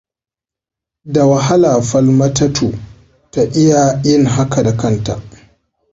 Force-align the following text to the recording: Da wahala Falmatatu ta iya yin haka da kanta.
Da 1.13 1.23
wahala 1.31 1.73
Falmatatu 1.89 2.79
ta 3.31 3.43
iya 3.43 4.01
yin 4.03 4.25
haka 4.25 4.63
da 4.63 4.77
kanta. 4.77 5.21